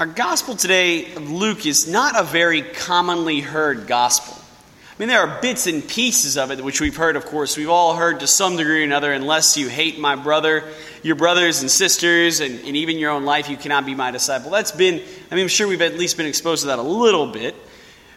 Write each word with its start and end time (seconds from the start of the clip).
Our 0.00 0.06
gospel 0.06 0.56
today 0.56 1.12
of 1.12 1.30
Luke 1.30 1.66
is 1.66 1.86
not 1.86 2.18
a 2.18 2.22
very 2.22 2.62
commonly 2.62 3.40
heard 3.40 3.86
gospel. 3.86 4.34
I 4.34 4.94
mean, 4.98 5.10
there 5.10 5.20
are 5.20 5.42
bits 5.42 5.66
and 5.66 5.86
pieces 5.86 6.38
of 6.38 6.50
it 6.50 6.64
which 6.64 6.80
we've 6.80 6.96
heard, 6.96 7.16
of 7.16 7.26
course. 7.26 7.54
We've 7.58 7.68
all 7.68 7.94
heard 7.94 8.20
to 8.20 8.26
some 8.26 8.56
degree 8.56 8.80
or 8.80 8.84
another, 8.84 9.12
unless 9.12 9.58
you 9.58 9.68
hate 9.68 9.98
my 9.98 10.16
brother, 10.16 10.64
your 11.02 11.16
brothers 11.16 11.60
and 11.60 11.70
sisters, 11.70 12.40
and, 12.40 12.60
and 12.60 12.78
even 12.78 12.96
your 12.96 13.10
own 13.10 13.26
life, 13.26 13.50
you 13.50 13.58
cannot 13.58 13.84
be 13.84 13.94
my 13.94 14.10
disciple. 14.10 14.50
That's 14.50 14.72
been, 14.72 15.02
I 15.30 15.34
mean, 15.34 15.42
I'm 15.42 15.48
sure 15.48 15.68
we've 15.68 15.82
at 15.82 15.98
least 15.98 16.16
been 16.16 16.24
exposed 16.24 16.62
to 16.62 16.68
that 16.68 16.78
a 16.78 16.82
little 16.82 17.26
bit. 17.26 17.54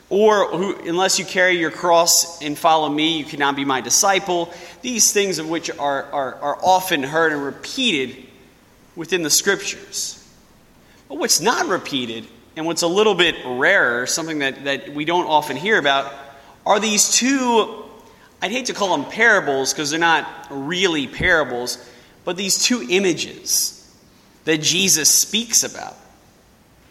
Or, 0.10 0.48
who, 0.58 0.88
unless 0.88 1.20
you 1.20 1.26
carry 1.26 1.60
your 1.60 1.72
cross 1.72 2.42
and 2.42 2.58
follow 2.58 2.88
me, 2.88 3.18
you 3.18 3.26
cannot 3.26 3.58
be 3.58 3.66
my 3.66 3.82
disciple. 3.82 4.54
These 4.82 5.12
things 5.12 5.38
of 5.38 5.50
which 5.50 5.70
are, 5.70 6.04
are, 6.14 6.36
are 6.36 6.58
often 6.64 7.04
heard 7.04 7.34
and 7.34 7.44
repeated 7.44 8.24
within 8.96 9.22
the 9.22 9.30
scriptures. 9.30 10.23
But 11.14 11.20
what's 11.20 11.42
not 11.42 11.68
repeated, 11.68 12.26
and 12.56 12.66
what's 12.66 12.82
a 12.82 12.88
little 12.88 13.14
bit 13.14 13.36
rarer, 13.46 14.08
something 14.08 14.40
that, 14.40 14.64
that 14.64 14.96
we 14.96 15.06
don't 15.06 15.28
often 15.28 15.56
hear 15.56 15.78
about, 15.78 16.12
are 16.66 16.80
these 16.80 17.12
two, 17.12 17.84
I'd 18.42 18.50
hate 18.50 18.66
to 18.66 18.74
call 18.74 18.98
them 18.98 19.06
parables 19.12 19.72
because 19.72 19.92
they're 19.92 20.00
not 20.00 20.28
really 20.50 21.06
parables, 21.06 21.78
but 22.26 22.36
these 22.36 22.58
two 22.58 22.84
images 22.90 23.96
that 24.46 24.64
Jesus 24.64 25.14
speaks 25.14 25.64
about. 25.64 25.96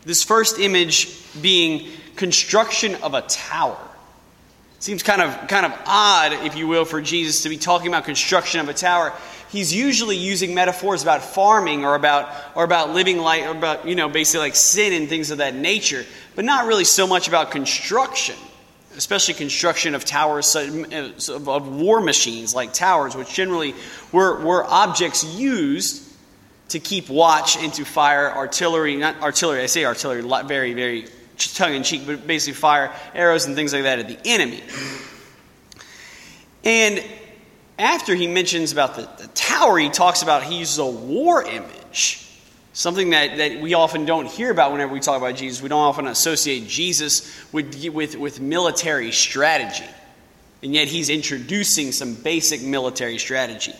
This 0.05 0.23
first 0.23 0.61
image 0.61 1.09
being 1.43 1.89
construction 2.15 2.95
of 3.03 3.15
a 3.15 3.23
tower. 3.23 3.89
Seems 4.79 5.03
kind 5.03 5.21
of, 5.21 5.49
kind 5.49 5.67
of 5.67 5.73
odd, 5.85 6.33
if 6.47 6.55
you 6.55 6.69
will, 6.69 6.85
for 6.85 7.01
Jesus 7.01 7.43
to 7.43 7.49
be 7.49 7.57
talking 7.57 7.89
about 7.89 8.05
construction 8.05 8.61
of 8.61 8.69
a 8.69 8.75
tower 8.75 9.13
he's 9.53 9.73
usually 9.73 10.17
using 10.17 10.55
metaphors 10.55 11.03
about 11.03 11.23
farming 11.23 11.85
or 11.85 11.95
about, 11.95 12.29
or 12.55 12.65
about 12.65 12.91
living 12.91 13.19
like, 13.19 13.45
or 13.45 13.51
about, 13.51 13.87
you 13.87 13.95
know, 13.95 14.09
basically 14.09 14.47
like 14.47 14.57
sin 14.57 14.95
and 14.95 15.09
things 15.09 15.31
of 15.31 15.39
that 15.39 15.55
nature, 15.55 16.05
but 16.35 16.45
not 16.45 16.67
really 16.67 16.85
so 16.85 17.07
much 17.07 17.29
about 17.29 17.51
construction, 17.51 18.35
especially 18.97 19.35
construction 19.35 19.95
of 19.95 20.05
towers, 20.07 20.57
of 20.57 21.81
war 21.81 22.01
machines 22.01 22.55
like 22.55 22.73
towers, 22.73 23.15
which 23.15 23.33
generally 23.33 23.75
were, 24.11 24.43
were 24.43 24.65
objects 24.65 25.23
used 25.23 26.09
to 26.71 26.81
keep 26.81 27.11
watch 27.11 27.59
and 27.59 27.75
to 27.75 27.85
fire 27.85 28.33
artillery, 28.33 28.97
not 28.97 29.21
artillery, 29.21 29.61
I 29.61 29.67
say 29.67 29.85
artillery 29.85 30.23
very, 30.47 30.73
very 30.73 31.07
tongue 31.37 31.75
in 31.75 31.83
cheek, 31.83 32.07
but 32.07 32.27
basically 32.27 32.55
fire 32.55 32.91
arrows 33.15 33.45
and 33.45 33.55
things 33.55 33.75
like 33.75 33.83
that 33.83 33.99
at 33.99 34.09
the 34.09 34.19
enemy. 34.25 34.63
And 36.65 37.05
after 37.83 38.15
he 38.15 38.29
mentions 38.29 38.71
about 38.71 38.95
the, 38.95 39.09
the 39.19 39.27
tower, 39.35 39.77
he 39.77 39.91
talks 39.91 40.23
about 40.23 40.45
he 40.45 40.59
uses 40.61 40.79
a 40.79 40.87
war 40.87 41.43
image. 41.43 42.29
Something 42.75 43.11
that, 43.11 43.37
that 43.37 43.61
we 43.61 43.75
often 43.75 44.07
don't 44.07 44.27
hear 44.27 44.51
about 44.51 44.73
whenever 44.73 44.93
we 44.93 45.01
talk 45.01 45.19
about 45.19 45.35
Jesus. 45.35 45.61
We 45.61 45.69
don't 45.69 45.81
often 45.81 46.07
associate 46.07 46.69
Jesus 46.69 47.31
with, 47.53 47.85
with, 47.89 48.17
with 48.17 48.41
military 48.41 49.13
strategy. 49.13 49.89
And 50.63 50.73
yet 50.73 50.87
he's 50.87 51.11
introducing 51.11 51.93
some 51.93 52.15
basic 52.15 52.63
military 52.63 53.19
strategy. 53.19 53.75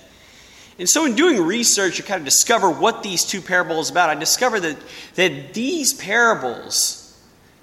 And 0.79 0.89
so, 0.89 1.07
in 1.07 1.15
doing 1.15 1.41
research 1.41 1.99
to 1.99 2.03
kind 2.03 2.19
of 2.19 2.25
discover 2.25 2.69
what 2.69 3.03
these 3.03 3.25
two 3.25 3.41
parables 3.41 3.91
about, 3.91 4.11
I 4.11 4.17
discovered 4.17 4.61
that, 4.61 4.77
that 5.15 5.55
these 5.55 5.93
parables 5.93 7.17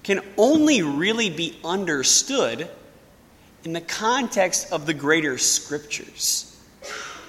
can 0.04 0.22
only 0.38 0.84
really 0.84 1.30
be 1.30 1.60
understood 1.66 2.70
in 3.64 3.74
the 3.74 3.82
context 3.82 4.72
of 4.72 4.86
the 4.86 4.94
greater 4.94 5.38
scriptures. 5.38 6.46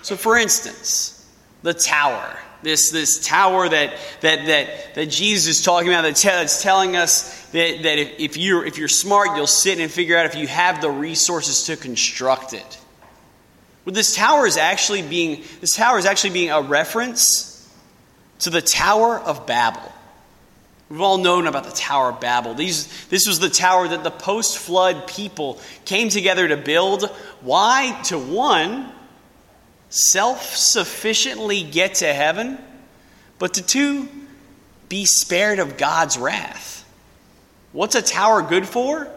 So, 0.02 0.16
for 0.16 0.36
instance, 0.36 1.26
the 1.62 1.74
tower. 1.74 2.38
This, 2.62 2.90
this 2.90 3.26
tower 3.26 3.68
that, 3.68 3.94
that, 4.20 4.46
that, 4.46 4.94
that 4.94 5.06
Jesus 5.06 5.58
is 5.58 5.64
talking 5.64 5.88
about 5.88 6.02
that's 6.02 6.62
telling 6.62 6.94
us 6.94 7.48
that, 7.50 7.82
that 7.82 7.98
if, 7.98 8.20
if, 8.20 8.36
you're, 8.36 8.66
if 8.66 8.76
you're 8.76 8.86
smart, 8.86 9.34
you'll 9.34 9.46
sit 9.46 9.78
and 9.78 9.90
figure 9.90 10.16
out 10.16 10.26
if 10.26 10.34
you 10.34 10.46
have 10.46 10.82
the 10.82 10.90
resources 10.90 11.64
to 11.64 11.76
construct 11.76 12.52
it. 12.52 12.78
Well, 13.84 13.94
this 13.94 14.14
tower 14.14 14.46
is 14.46 14.58
actually 14.58 15.00
being 15.00 15.42
this 15.60 15.74
tower 15.74 15.98
is 15.98 16.04
actually 16.04 16.30
being 16.30 16.50
a 16.50 16.60
reference 16.60 17.68
to 18.40 18.50
the 18.50 18.60
Tower 18.60 19.18
of 19.18 19.46
Babel. 19.46 19.92
We've 20.90 21.00
all 21.00 21.18
known 21.18 21.46
about 21.46 21.64
the 21.64 21.70
Tower 21.70 22.10
of 22.10 22.20
Babel. 22.20 22.54
These, 22.54 23.06
this 23.06 23.26
was 23.28 23.38
the 23.38 23.48
tower 23.48 23.86
that 23.86 24.02
the 24.02 24.10
post 24.10 24.58
flood 24.58 25.06
people 25.06 25.60
came 25.84 26.08
together 26.08 26.48
to 26.48 26.56
build. 26.56 27.04
Why? 27.42 28.00
To 28.06 28.18
one, 28.18 28.92
self 29.88 30.56
sufficiently 30.56 31.62
get 31.62 31.96
to 31.96 32.12
heaven, 32.12 32.58
but 33.38 33.54
to 33.54 33.62
two, 33.62 34.08
be 34.88 35.04
spared 35.04 35.60
of 35.60 35.76
God's 35.76 36.18
wrath. 36.18 36.84
What's 37.70 37.94
a 37.94 38.02
tower 38.02 38.42
good 38.42 38.66
for? 38.66 39.08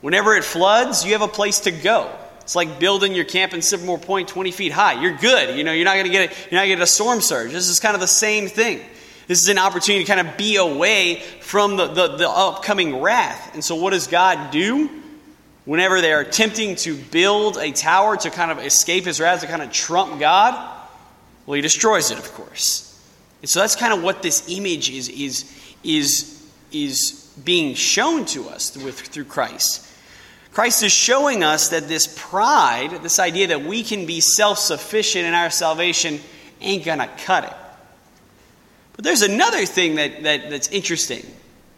Whenever 0.00 0.34
it 0.34 0.44
floods, 0.44 1.04
you 1.04 1.12
have 1.12 1.20
a 1.20 1.28
place 1.28 1.60
to 1.60 1.70
go. 1.70 2.10
It's 2.40 2.56
like 2.56 2.78
building 2.78 3.14
your 3.14 3.26
camp 3.26 3.52
in 3.52 3.60
Sycamore 3.60 3.98
Point 3.98 4.28
20 4.28 4.50
feet 4.52 4.72
high. 4.72 5.02
You're 5.02 5.18
good. 5.18 5.58
You 5.58 5.64
know, 5.64 5.72
you're 5.72 5.84
not 5.84 5.94
going 5.94 6.06
to 6.06 6.10
get 6.10 6.30
a, 6.30 6.34
you're 6.34 6.58
not 6.58 6.64
going 6.64 6.70
to 6.70 6.76
get 6.76 6.80
a 6.80 6.86
storm 6.86 7.20
surge. 7.20 7.52
This 7.52 7.68
is 7.68 7.80
kind 7.80 7.94
of 7.94 8.00
the 8.00 8.06
same 8.06 8.48
thing. 8.48 8.80
This 9.28 9.42
is 9.42 9.48
an 9.48 9.58
opportunity 9.58 10.04
to 10.04 10.10
kind 10.12 10.26
of 10.26 10.38
be 10.38 10.56
away 10.56 11.20
from 11.42 11.76
the, 11.76 11.86
the, 11.86 12.16
the 12.16 12.28
upcoming 12.28 13.00
wrath. 13.00 13.52
And 13.52 13.62
so, 13.62 13.76
what 13.76 13.90
does 13.90 14.06
God 14.06 14.50
do? 14.50 14.90
Whenever 15.66 16.00
they 16.00 16.14
are 16.14 16.20
attempting 16.20 16.76
to 16.76 16.96
build 16.96 17.58
a 17.58 17.70
tower 17.70 18.16
to 18.16 18.30
kind 18.30 18.50
of 18.50 18.58
escape 18.58 19.04
his 19.04 19.20
wrath, 19.20 19.42
to 19.42 19.46
kind 19.46 19.60
of 19.60 19.70
trump 19.70 20.18
God, 20.18 20.76
well, 21.44 21.56
he 21.56 21.60
destroys 21.60 22.10
it, 22.10 22.18
of 22.18 22.32
course. 22.32 22.84
And 23.42 23.50
so 23.50 23.60
that's 23.60 23.76
kind 23.76 23.92
of 23.92 24.02
what 24.02 24.22
this 24.22 24.48
image 24.48 24.88
is, 24.88 25.10
is, 25.10 25.74
is, 25.84 26.42
is 26.72 27.30
being 27.44 27.74
shown 27.74 28.24
to 28.26 28.48
us 28.48 28.76
with, 28.78 28.98
through 28.98 29.26
Christ. 29.26 29.86
Christ 30.52 30.82
is 30.82 30.92
showing 30.92 31.44
us 31.44 31.68
that 31.68 31.86
this 31.86 32.12
pride, 32.18 33.02
this 33.02 33.18
idea 33.18 33.48
that 33.48 33.62
we 33.62 33.82
can 33.82 34.06
be 34.06 34.20
self 34.20 34.58
sufficient 34.58 35.26
in 35.26 35.34
our 35.34 35.50
salvation, 35.50 36.18
ain't 36.62 36.86
going 36.86 36.98
to 36.98 37.10
cut 37.24 37.44
it. 37.44 37.52
But 38.98 39.04
there's 39.04 39.22
another 39.22 39.64
thing 39.64 39.94
that, 39.94 40.24
that, 40.24 40.50
that's 40.50 40.66
interesting. 40.70 41.24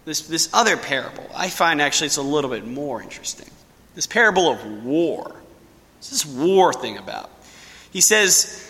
This, 0.06 0.22
this 0.22 0.48
other 0.54 0.78
parable. 0.78 1.28
I 1.34 1.50
find 1.50 1.82
actually 1.82 2.06
it's 2.06 2.16
a 2.16 2.22
little 2.22 2.48
bit 2.48 2.66
more 2.66 3.02
interesting. 3.02 3.50
This 3.94 4.06
parable 4.06 4.48
of 4.48 4.84
war. 4.86 5.24
What's 5.98 6.08
this 6.08 6.24
war 6.24 6.72
thing 6.72 6.96
about? 6.96 7.30
He 7.92 8.00
says, 8.00 8.66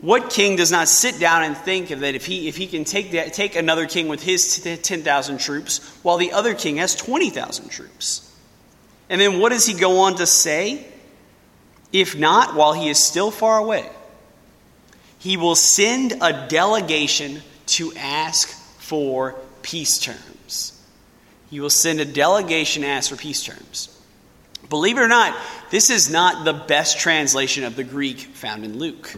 What 0.00 0.30
king 0.30 0.54
does 0.54 0.70
not 0.70 0.86
sit 0.86 1.18
down 1.18 1.42
and 1.42 1.56
think 1.56 1.88
that 1.88 2.14
if 2.14 2.24
he, 2.24 2.46
if 2.46 2.56
he 2.56 2.68
can 2.68 2.84
take, 2.84 3.10
that, 3.10 3.32
take 3.32 3.56
another 3.56 3.88
king 3.88 4.06
with 4.06 4.22
his 4.22 4.60
10,000 4.62 5.38
troops 5.38 5.78
while 6.04 6.18
the 6.18 6.30
other 6.30 6.54
king 6.54 6.76
has 6.76 6.94
20,000 6.94 7.68
troops? 7.68 8.32
And 9.10 9.20
then 9.20 9.40
what 9.40 9.48
does 9.48 9.66
he 9.66 9.74
go 9.74 10.02
on 10.02 10.14
to 10.18 10.26
say? 10.26 10.86
If 11.92 12.16
not, 12.16 12.54
while 12.54 12.74
he 12.74 12.90
is 12.90 13.02
still 13.02 13.32
far 13.32 13.58
away, 13.58 13.90
he 15.18 15.36
will 15.36 15.56
send 15.56 16.12
a 16.20 16.46
delegation 16.46 17.42
to 17.68 17.92
ask 17.94 18.48
for 18.78 19.36
peace 19.62 19.98
terms. 19.98 20.80
He 21.50 21.60
will 21.60 21.70
send 21.70 22.00
a 22.00 22.04
delegation 22.04 22.82
to 22.82 22.88
ask 22.88 23.10
for 23.10 23.16
peace 23.16 23.42
terms. 23.42 23.94
Believe 24.68 24.98
it 24.98 25.02
or 25.02 25.08
not, 25.08 25.36
this 25.70 25.90
is 25.90 26.10
not 26.10 26.44
the 26.44 26.52
best 26.52 26.98
translation 26.98 27.64
of 27.64 27.76
the 27.76 27.84
Greek 27.84 28.18
found 28.18 28.64
in 28.64 28.78
Luke. 28.78 29.14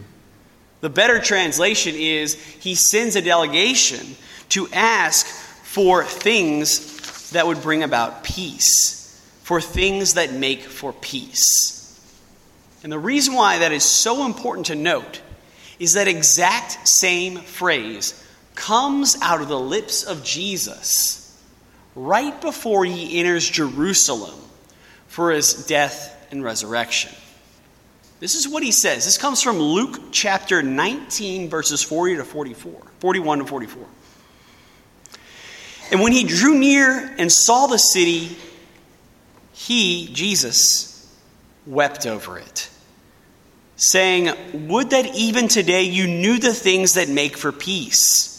The 0.79 0.89
better 0.89 1.19
translation 1.19 1.95
is 1.95 2.33
he 2.33 2.75
sends 2.75 3.15
a 3.15 3.21
delegation 3.21 4.15
to 4.49 4.67
ask 4.71 5.25
for 5.25 6.03
things 6.03 7.31
that 7.31 7.47
would 7.47 7.61
bring 7.61 7.83
about 7.83 8.23
peace, 8.23 9.21
for 9.43 9.61
things 9.61 10.15
that 10.15 10.33
make 10.33 10.61
for 10.61 10.93
peace. 10.93 11.79
And 12.83 12.91
the 12.91 12.99
reason 12.99 13.33
why 13.33 13.59
that 13.59 13.71
is 13.71 13.83
so 13.83 14.25
important 14.25 14.67
to 14.67 14.75
note 14.75 15.21
is 15.79 15.93
that 15.93 16.07
exact 16.07 16.87
same 16.87 17.37
phrase 17.37 18.20
comes 18.55 19.17
out 19.21 19.41
of 19.41 19.47
the 19.47 19.59
lips 19.59 20.03
of 20.03 20.23
Jesus 20.23 21.21
right 21.95 22.39
before 22.41 22.85
he 22.85 23.19
enters 23.19 23.49
Jerusalem 23.49 24.39
for 25.07 25.31
his 25.31 25.65
death 25.65 26.27
and 26.31 26.43
resurrection. 26.43 27.11
This 28.19 28.35
is 28.35 28.47
what 28.47 28.63
he 28.63 28.71
says. 28.71 29.05
This 29.05 29.17
comes 29.17 29.41
from 29.41 29.57
Luke 29.57 29.99
chapter 30.11 30.61
19, 30.61 31.49
verses 31.49 31.81
40 31.81 32.17
to 32.17 32.23
44, 32.23 32.81
41 32.99 33.39
to 33.39 33.45
44. 33.45 33.85
And 35.91 36.01
when 36.01 36.13
he 36.13 36.23
drew 36.23 36.57
near 36.57 37.13
and 37.17 37.31
saw 37.31 37.67
the 37.67 37.79
city, 37.79 38.37
he, 39.51 40.07
Jesus, 40.13 41.13
wept 41.65 42.05
over 42.05 42.37
it, 42.37 42.69
saying, 43.75 44.29
Would 44.69 44.91
that 44.91 45.07
even 45.15 45.47
today 45.47 45.83
you 45.83 46.07
knew 46.07 46.39
the 46.39 46.53
things 46.53 46.93
that 46.93 47.09
make 47.09 47.35
for 47.35 47.51
peace 47.51 48.31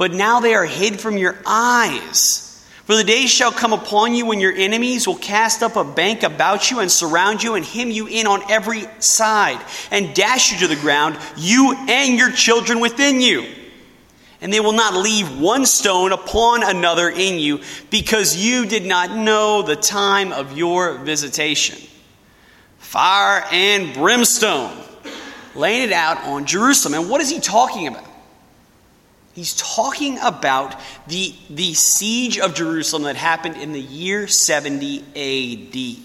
but 0.00 0.14
now 0.14 0.40
they 0.40 0.54
are 0.54 0.64
hid 0.64 0.98
from 0.98 1.18
your 1.18 1.36
eyes. 1.44 2.64
For 2.86 2.96
the 2.96 3.04
days 3.04 3.30
shall 3.30 3.52
come 3.52 3.74
upon 3.74 4.14
you 4.14 4.24
when 4.24 4.40
your 4.40 4.54
enemies 4.54 5.06
will 5.06 5.16
cast 5.16 5.62
up 5.62 5.76
a 5.76 5.84
bank 5.84 6.22
about 6.22 6.70
you 6.70 6.80
and 6.80 6.90
surround 6.90 7.42
you 7.42 7.54
and 7.54 7.66
hem 7.66 7.90
you 7.90 8.06
in 8.06 8.26
on 8.26 8.50
every 8.50 8.86
side 8.98 9.60
and 9.90 10.14
dash 10.14 10.52
you 10.52 10.58
to 10.60 10.68
the 10.68 10.80
ground, 10.80 11.18
you 11.36 11.76
and 11.86 12.16
your 12.16 12.32
children 12.32 12.80
within 12.80 13.20
you. 13.20 13.44
and 14.40 14.52
they 14.52 14.60
will 14.60 14.72
not 14.72 14.94
leave 14.94 15.38
one 15.38 15.66
stone 15.66 16.12
upon 16.12 16.62
another 16.62 17.08
in 17.08 17.38
you, 17.38 17.60
because 17.90 18.36
you 18.36 18.66
did 18.66 18.86
not 18.86 19.14
know 19.14 19.62
the 19.62 19.76
time 19.76 20.32
of 20.32 20.56
your 20.56 20.94
visitation. 20.98 21.76
Fire 22.78 23.44
and 23.52 23.94
brimstone 23.94 24.76
laying 25.54 25.82
it 25.82 25.92
out 25.92 26.24
on 26.24 26.46
Jerusalem. 26.46 26.94
And 26.94 27.10
what 27.10 27.20
is 27.20 27.28
he 27.28 27.40
talking 27.40 27.86
about? 27.86 28.09
He's 29.34 29.54
talking 29.54 30.18
about 30.18 30.78
the, 31.06 31.34
the 31.48 31.74
siege 31.74 32.38
of 32.38 32.54
Jerusalem 32.54 33.04
that 33.04 33.16
happened 33.16 33.56
in 33.56 33.72
the 33.72 33.80
year 33.80 34.26
70 34.26 34.98
AD, 35.00 36.02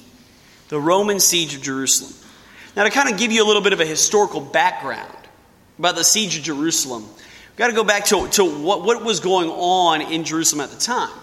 the 0.69 0.79
Roman 0.79 1.19
siege 1.19 1.55
of 1.55 1.61
Jerusalem. 1.61 2.13
Now, 2.75 2.83
to 2.83 2.89
kind 2.89 3.09
of 3.09 3.17
give 3.17 3.31
you 3.31 3.43
a 3.43 3.47
little 3.47 3.61
bit 3.61 3.73
of 3.73 3.79
a 3.79 3.85
historical 3.85 4.41
background 4.41 5.17
about 5.79 5.95
the 5.95 6.03
siege 6.03 6.37
of 6.37 6.43
Jerusalem, 6.43 7.03
we've 7.03 7.57
got 7.57 7.67
to 7.67 7.73
go 7.73 7.83
back 7.83 8.05
to, 8.05 8.27
to 8.27 8.45
what, 8.45 8.83
what 8.83 9.03
was 9.03 9.19
going 9.19 9.49
on 9.49 10.01
in 10.01 10.23
Jerusalem 10.23 10.61
at 10.61 10.69
the 10.69 10.79
time. 10.79 11.17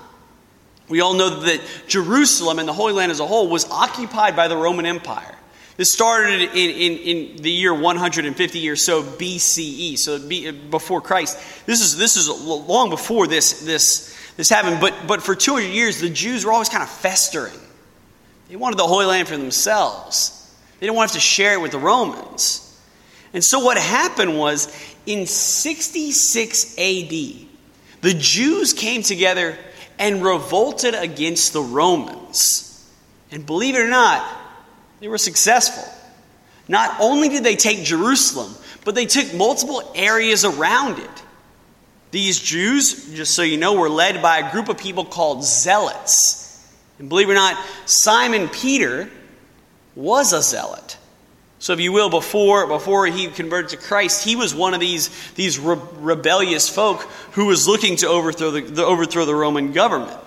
We 0.88 1.00
all 1.00 1.14
know 1.14 1.40
that 1.40 1.60
Jerusalem 1.86 2.58
and 2.58 2.68
the 2.68 2.72
Holy 2.72 2.92
Land 2.92 3.12
as 3.12 3.20
a 3.20 3.26
whole 3.26 3.48
was 3.48 3.68
occupied 3.70 4.34
by 4.34 4.48
the 4.48 4.56
Roman 4.56 4.86
Empire. 4.86 5.36
This 5.76 5.92
started 5.92 6.42
in, 6.42 6.70
in, 6.70 6.98
in 6.98 7.36
the 7.36 7.50
year 7.50 7.72
150 7.72 8.68
or 8.68 8.76
so 8.76 9.02
BCE, 9.02 9.98
so 9.98 10.18
before 10.70 11.00
Christ. 11.00 11.38
This 11.66 11.80
is, 11.80 11.96
this 11.96 12.16
is 12.16 12.28
long 12.28 12.90
before 12.90 13.26
this, 13.26 13.62
this, 13.62 14.14
this 14.36 14.50
happened, 14.50 14.80
but, 14.80 14.94
but 15.06 15.22
for 15.22 15.34
200 15.34 15.66
years, 15.66 16.00
the 16.00 16.10
Jews 16.10 16.44
were 16.44 16.52
always 16.52 16.68
kind 16.68 16.82
of 16.82 16.90
festering. 16.90 17.58
They 18.48 18.56
wanted 18.56 18.78
the 18.78 18.86
Holy 18.86 19.06
Land 19.06 19.28
for 19.28 19.36
themselves, 19.36 20.38
they 20.78 20.86
didn't 20.86 20.96
want 20.96 21.10
to 21.10 21.14
have 21.14 21.22
to 21.22 21.26
share 21.26 21.54
it 21.54 21.60
with 21.60 21.72
the 21.72 21.78
Romans. 21.78 22.68
And 23.34 23.42
so 23.42 23.60
what 23.60 23.78
happened 23.78 24.36
was 24.38 24.68
in 25.06 25.26
66 25.26 26.78
AD, 26.78 27.08
the 28.02 28.14
Jews 28.14 28.74
came 28.74 29.02
together 29.02 29.56
and 29.98 30.22
revolted 30.22 30.94
against 30.94 31.52
the 31.54 31.62
Romans. 31.62 32.68
And 33.30 33.46
believe 33.46 33.74
it 33.74 33.80
or 33.80 33.88
not, 33.88 34.41
they 35.02 35.08
were 35.08 35.18
successful. 35.18 35.82
Not 36.68 36.96
only 37.00 37.28
did 37.28 37.42
they 37.42 37.56
take 37.56 37.82
Jerusalem, 37.82 38.54
but 38.84 38.94
they 38.94 39.04
took 39.04 39.34
multiple 39.34 39.82
areas 39.96 40.44
around 40.44 41.00
it. 41.00 41.22
These 42.12 42.38
Jews, 42.38 43.12
just 43.12 43.34
so 43.34 43.42
you 43.42 43.56
know, 43.56 43.74
were 43.74 43.88
led 43.88 44.22
by 44.22 44.38
a 44.38 44.52
group 44.52 44.68
of 44.68 44.78
people 44.78 45.04
called 45.04 45.42
zealots. 45.42 46.72
And 47.00 47.08
believe 47.08 47.28
it 47.28 47.32
or 47.32 47.34
not, 47.34 47.58
Simon 47.84 48.48
Peter 48.48 49.10
was 49.96 50.32
a 50.32 50.40
zealot. 50.40 50.96
So, 51.58 51.72
if 51.72 51.80
you 51.80 51.90
will, 51.90 52.08
before, 52.08 52.68
before 52.68 53.06
he 53.06 53.26
converted 53.26 53.70
to 53.70 53.76
Christ, 53.78 54.24
he 54.24 54.36
was 54.36 54.54
one 54.54 54.72
of 54.72 54.78
these, 54.78 55.10
these 55.32 55.58
re- 55.58 55.80
rebellious 55.94 56.68
folk 56.68 57.02
who 57.32 57.46
was 57.46 57.66
looking 57.66 57.96
to 57.96 58.08
overthrow 58.08 58.52
the, 58.52 58.60
the, 58.60 58.84
overthrow 58.84 59.24
the 59.24 59.34
Roman 59.34 59.72
government. 59.72 60.20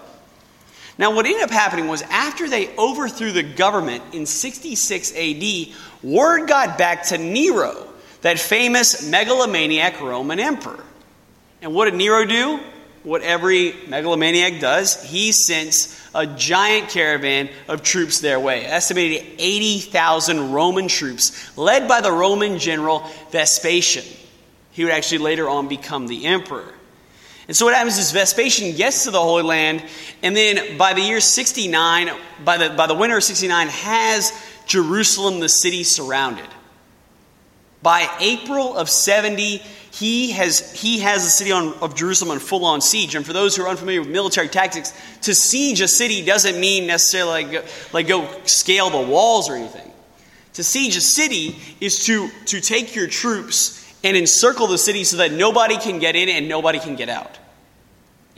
Now, 0.97 1.13
what 1.13 1.25
ended 1.25 1.43
up 1.43 1.51
happening 1.51 1.87
was 1.87 2.01
after 2.03 2.47
they 2.47 2.75
overthrew 2.77 3.31
the 3.31 3.43
government 3.43 4.01
in 4.13 4.25
66 4.25 5.13
AD, 5.13 5.67
word 6.03 6.47
got 6.47 6.77
back 6.77 7.03
to 7.07 7.17
Nero, 7.17 7.87
that 8.21 8.39
famous 8.39 9.07
megalomaniac 9.09 9.99
Roman 9.99 10.39
emperor. 10.39 10.83
And 11.61 11.73
what 11.73 11.85
did 11.85 11.95
Nero 11.95 12.25
do? 12.25 12.59
What 13.03 13.21
every 13.21 13.75
megalomaniac 13.87 14.59
does, 14.59 15.03
he 15.03 15.31
sends 15.31 16.01
a 16.15 16.25
giant 16.25 16.89
caravan 16.89 17.49
of 17.67 17.83
troops 17.83 18.19
their 18.19 18.39
way. 18.39 18.65
Estimated 18.65 19.27
80,000 19.37 20.51
Roman 20.53 20.87
troops, 20.87 21.55
led 21.57 21.87
by 21.87 22.01
the 22.01 22.11
Roman 22.11 22.57
general 22.57 23.07
Vespasian. 23.31 24.05
He 24.71 24.83
would 24.83 24.93
actually 24.93 25.19
later 25.19 25.47
on 25.49 25.67
become 25.67 26.07
the 26.07 26.25
emperor. 26.25 26.74
And 27.47 27.55
so 27.55 27.65
what 27.65 27.75
happens 27.75 27.97
is 27.97 28.11
Vespasian 28.11 28.75
gets 28.75 29.03
to 29.03 29.11
the 29.11 29.21
Holy 29.21 29.43
Land, 29.43 29.83
and 30.23 30.35
then 30.35 30.77
by 30.77 30.93
the 30.93 31.01
year 31.01 31.19
69, 31.19 32.09
by 32.43 32.57
the, 32.57 32.69
by 32.71 32.87
the 32.87 32.95
winter 32.95 33.17
of 33.17 33.23
69, 33.23 33.67
has 33.67 34.31
Jerusalem, 34.65 35.39
the 35.39 35.49
city, 35.49 35.83
surrounded. 35.83 36.47
By 37.83 38.09
April 38.19 38.75
of 38.75 38.89
70, 38.89 39.61
he 39.91 40.31
has, 40.31 40.73
he 40.73 40.99
has 40.99 41.23
the 41.23 41.29
city 41.29 41.51
on, 41.51 41.73
of 41.75 41.95
Jerusalem 41.95 42.31
on 42.31 42.39
full 42.39 42.65
on 42.65 42.81
siege. 42.81 43.13
And 43.13 43.23
for 43.23 43.31
those 43.31 43.55
who 43.55 43.63
are 43.63 43.69
unfamiliar 43.69 44.01
with 44.01 44.09
military 44.09 44.47
tactics, 44.47 44.91
to 45.21 45.35
siege 45.35 45.81
a 45.81 45.87
city 45.87 46.25
doesn't 46.25 46.59
mean 46.59 46.87
necessarily 46.87 47.45
like, 47.45 47.65
like 47.93 48.07
go 48.07 48.27
scale 48.45 48.89
the 48.89 49.07
walls 49.07 49.49
or 49.49 49.55
anything. 49.55 49.91
To 50.53 50.63
siege 50.63 50.95
a 50.95 51.01
city 51.01 51.57
is 51.79 52.05
to, 52.05 52.29
to 52.45 52.59
take 52.59 52.95
your 52.95 53.07
troops 53.07 53.84
and 54.05 54.15
encircle 54.15 54.67
the 54.67 54.77
city 54.77 55.03
so 55.03 55.17
that 55.17 55.31
nobody 55.31 55.77
can 55.77 55.97
get 55.97 56.15
in 56.15 56.29
and 56.29 56.47
nobody 56.47 56.77
can 56.77 56.95
get 56.95 57.09
out. 57.09 57.39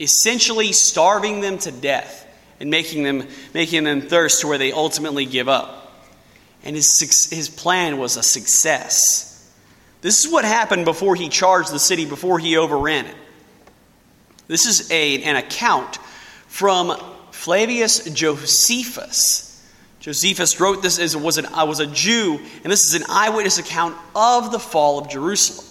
Essentially, 0.00 0.72
starving 0.72 1.42
them 1.42 1.58
to 1.58 1.70
death 1.70 2.26
and 2.58 2.70
making 2.70 3.02
them, 3.02 3.28
making 3.52 3.84
them 3.84 4.00
thirst 4.00 4.40
to 4.40 4.46
where 4.46 4.56
they 4.56 4.72
ultimately 4.72 5.26
give 5.26 5.46
up. 5.46 5.92
And 6.64 6.74
his, 6.74 7.28
his 7.30 7.50
plan 7.50 7.98
was 7.98 8.16
a 8.16 8.22
success. 8.22 9.52
This 10.00 10.24
is 10.24 10.32
what 10.32 10.46
happened 10.46 10.86
before 10.86 11.14
he 11.16 11.28
charged 11.28 11.70
the 11.70 11.78
city, 11.78 12.06
before 12.06 12.38
he 12.38 12.56
overran 12.56 13.04
it. 13.04 13.16
This 14.46 14.64
is 14.64 14.90
a, 14.90 15.22
an 15.22 15.36
account 15.36 15.96
from 16.46 16.96
Flavius 17.30 18.04
Josephus. 18.04 19.47
Josephus 20.08 20.58
wrote 20.58 20.80
this 20.80 20.98
as 20.98 21.14
was, 21.14 21.36
an, 21.36 21.44
I 21.52 21.64
was 21.64 21.80
a 21.80 21.86
Jew, 21.86 22.40
and 22.64 22.72
this 22.72 22.86
is 22.86 22.94
an 22.94 23.02
eyewitness 23.10 23.58
account 23.58 23.94
of 24.16 24.50
the 24.50 24.58
fall 24.58 24.98
of 24.98 25.10
Jerusalem. 25.10 25.66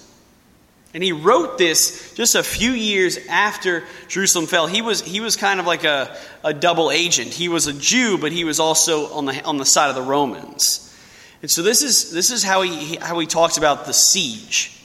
And 0.93 1.01
he 1.01 1.11
wrote 1.11 1.57
this 1.57 2.13
just 2.13 2.35
a 2.35 2.43
few 2.43 2.69
years 2.69 3.17
after 3.29 3.83
Jerusalem 4.07 4.45
fell. 4.45 4.67
He 4.67 4.83
was, 4.83 5.01
he 5.01 5.21
was 5.21 5.35
kind 5.35 5.59
of 5.59 5.65
like 5.65 5.85
a, 5.85 6.15
a 6.43 6.53
double 6.53 6.91
agent. 6.91 7.33
He 7.33 7.49
was 7.49 7.65
a 7.65 7.73
Jew, 7.73 8.19
but 8.19 8.31
he 8.31 8.43
was 8.43 8.59
also 8.59 9.07
on 9.07 9.25
the, 9.25 9.43
on 9.43 9.57
the 9.57 9.65
side 9.65 9.89
of 9.89 9.95
the 9.95 10.03
Romans. 10.03 10.95
And 11.41 11.49
so 11.49 11.63
this 11.63 11.81
is, 11.81 12.11
this 12.11 12.29
is 12.29 12.43
how, 12.43 12.61
he, 12.61 12.97
how 12.97 13.17
he 13.17 13.25
talks 13.25 13.57
about 13.57 13.87
the 13.87 13.91
siege. 13.91 14.79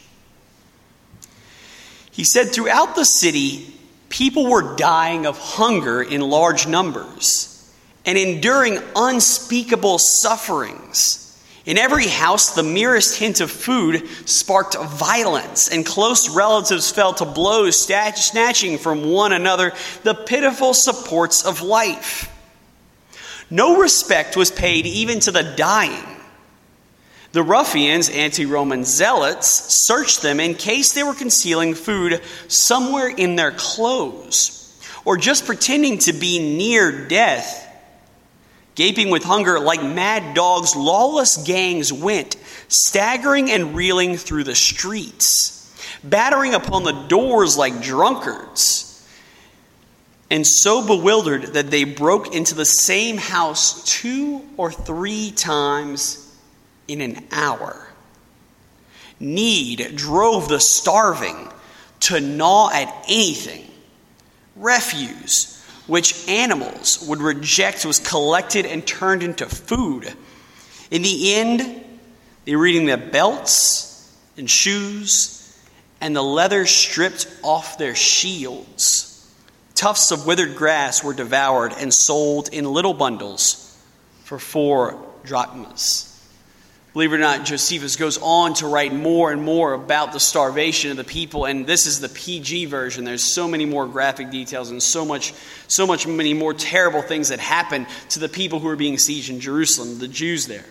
He 2.10 2.24
said, 2.24 2.52
Throughout 2.52 2.94
the 2.94 3.04
city, 3.04 3.70
people 4.08 4.46
were 4.48 4.76
dying 4.76 5.26
of 5.26 5.36
hunger 5.36 6.02
in 6.02 6.22
large 6.22 6.66
numbers 6.66 7.51
and 8.04 8.18
enduring 8.18 8.78
unspeakable 8.96 9.98
sufferings. 9.98 11.18
In 11.64 11.78
every 11.78 12.08
house, 12.08 12.54
the 12.54 12.64
merest 12.64 13.18
hint 13.18 13.40
of 13.40 13.50
food 13.50 14.08
sparked 14.28 14.76
violence, 14.76 15.68
and 15.68 15.86
close 15.86 16.28
relatives 16.28 16.90
fell 16.90 17.14
to 17.14 17.24
blows, 17.24 17.78
snatching 17.78 18.78
from 18.78 19.10
one 19.10 19.32
another 19.32 19.72
the 20.02 20.14
pitiful 20.14 20.74
supports 20.74 21.44
of 21.44 21.62
life. 21.62 22.28
No 23.48 23.76
respect 23.76 24.36
was 24.36 24.50
paid 24.50 24.86
even 24.86 25.20
to 25.20 25.30
the 25.30 25.42
dying. 25.42 26.16
The 27.30 27.42
ruffians, 27.42 28.10
anti 28.10 28.44
Roman 28.44 28.84
zealots, 28.84 29.86
searched 29.86 30.20
them 30.20 30.40
in 30.40 30.54
case 30.54 30.92
they 30.92 31.02
were 31.02 31.14
concealing 31.14 31.74
food 31.74 32.20
somewhere 32.48 33.08
in 33.08 33.36
their 33.36 33.52
clothes 33.52 34.58
or 35.04 35.16
just 35.16 35.46
pretending 35.46 35.98
to 35.98 36.12
be 36.12 36.56
near 36.56 37.06
death 37.08 37.71
Gaping 38.82 39.10
with 39.10 39.22
hunger, 39.22 39.60
like 39.60 39.80
mad 39.80 40.34
dogs, 40.34 40.74
lawless 40.74 41.36
gangs 41.36 41.92
went, 41.92 42.34
staggering 42.66 43.48
and 43.48 43.76
reeling 43.76 44.16
through 44.16 44.42
the 44.42 44.56
streets, 44.56 45.72
battering 46.02 46.52
upon 46.52 46.82
the 46.82 46.90
doors 46.90 47.56
like 47.56 47.80
drunkards, 47.80 49.08
and 50.32 50.44
so 50.44 50.84
bewildered 50.84 51.52
that 51.52 51.70
they 51.70 51.84
broke 51.84 52.34
into 52.34 52.56
the 52.56 52.64
same 52.64 53.18
house 53.18 53.84
two 53.84 54.44
or 54.56 54.72
three 54.72 55.30
times 55.30 56.36
in 56.88 57.00
an 57.00 57.24
hour. 57.30 57.86
Need 59.20 59.92
drove 59.94 60.48
the 60.48 60.58
starving 60.58 61.52
to 62.00 62.20
gnaw 62.20 62.68
at 62.70 62.92
anything. 63.08 63.64
Refuse 64.56 65.61
which 65.92 66.26
animals 66.26 67.04
would 67.06 67.20
reject 67.20 67.84
was 67.84 67.98
collected 67.98 68.64
and 68.64 68.86
turned 68.86 69.22
into 69.22 69.46
food. 69.46 70.10
In 70.90 71.02
the 71.02 71.34
end, 71.34 71.84
they 72.46 72.56
were 72.56 72.66
eating 72.66 72.86
their 72.86 72.96
belts 72.96 74.10
and 74.38 74.48
shoes 74.48 75.54
and 76.00 76.16
the 76.16 76.22
leather 76.22 76.64
stripped 76.64 77.28
off 77.42 77.76
their 77.76 77.94
shields. 77.94 79.30
Tufts 79.74 80.10
of 80.12 80.24
withered 80.24 80.56
grass 80.56 81.04
were 81.04 81.12
devoured 81.12 81.74
and 81.78 81.92
sold 81.92 82.48
in 82.48 82.64
little 82.64 82.94
bundles 82.94 83.78
for 84.24 84.38
four 84.38 84.98
drachmas. 85.24 86.11
Believe 86.92 87.14
it 87.14 87.16
or 87.16 87.20
not, 87.20 87.46
Josephus 87.46 87.96
goes 87.96 88.18
on 88.18 88.52
to 88.54 88.66
write 88.66 88.92
more 88.92 89.32
and 89.32 89.42
more 89.42 89.72
about 89.72 90.12
the 90.12 90.20
starvation 90.20 90.90
of 90.90 90.98
the 90.98 91.04
people, 91.04 91.46
and 91.46 91.66
this 91.66 91.86
is 91.86 92.00
the 92.00 92.08
PG 92.10 92.66
version. 92.66 93.04
There's 93.04 93.22
so 93.22 93.48
many 93.48 93.64
more 93.64 93.86
graphic 93.86 94.28
details 94.30 94.70
and 94.70 94.82
so 94.82 95.06
much, 95.06 95.32
so 95.68 95.86
much 95.86 96.06
many 96.06 96.34
more 96.34 96.52
terrible 96.52 97.00
things 97.00 97.30
that 97.30 97.40
happen 97.40 97.86
to 98.10 98.18
the 98.18 98.28
people 98.28 98.60
who 98.60 98.68
are 98.68 98.76
being 98.76 98.96
sieged 98.96 99.30
in 99.30 99.40
Jerusalem, 99.40 100.00
the 100.00 100.08
Jews 100.08 100.46
there. 100.46 100.66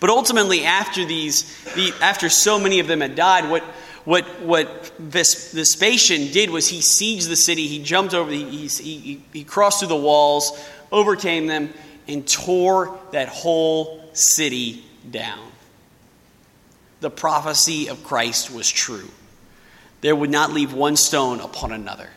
But 0.00 0.10
ultimately, 0.10 0.64
after 0.64 1.04
these, 1.04 1.44
the, 1.74 1.94
after 2.02 2.28
so 2.28 2.58
many 2.58 2.80
of 2.80 2.88
them 2.88 3.00
had 3.00 3.14
died, 3.14 3.48
what, 3.48 3.62
what, 4.04 4.24
what 4.40 4.92
Vespasian 4.98 6.32
did 6.32 6.50
was 6.50 6.66
he 6.66 6.80
sieged 6.80 7.28
the 7.28 7.36
city, 7.36 7.68
he 7.68 7.80
jumped 7.80 8.12
over, 8.12 8.28
the, 8.28 8.42
he, 8.42 8.66
he, 8.66 9.22
he 9.32 9.44
crossed 9.44 9.78
through 9.78 9.88
the 9.88 9.94
walls, 9.94 10.50
overcame 10.90 11.46
them, 11.46 11.72
and 12.08 12.26
tore 12.26 12.98
that 13.12 13.28
whole 13.28 14.02
city 14.12 14.82
down. 15.10 15.52
The 17.00 17.10
prophecy 17.10 17.88
of 17.88 18.02
Christ 18.04 18.50
was 18.50 18.70
true. 18.70 19.08
There 20.00 20.16
would 20.16 20.30
not 20.30 20.52
leave 20.52 20.72
one 20.72 20.96
stone 20.96 21.40
upon 21.40 21.72
another. 21.72 22.10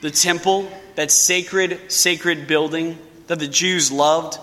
The 0.00 0.10
temple, 0.10 0.70
that 0.94 1.10
sacred, 1.10 1.90
sacred 1.92 2.46
building 2.46 2.98
that 3.26 3.38
the 3.38 3.48
Jews 3.48 3.92
loved, 3.92 4.38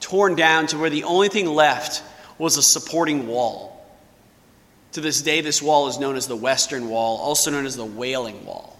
torn 0.00 0.34
down 0.34 0.66
to 0.68 0.78
where 0.78 0.90
the 0.90 1.04
only 1.04 1.28
thing 1.28 1.46
left 1.46 2.02
was 2.36 2.56
a 2.56 2.62
supporting 2.62 3.26
wall. 3.26 3.74
To 4.92 5.00
this 5.00 5.22
day, 5.22 5.40
this 5.40 5.62
wall 5.62 5.88
is 5.88 5.98
known 5.98 6.16
as 6.16 6.26
the 6.26 6.36
Western 6.36 6.88
Wall, 6.88 7.18
also 7.18 7.50
known 7.50 7.66
as 7.66 7.76
the 7.76 7.84
Wailing 7.84 8.44
Wall. 8.44 8.78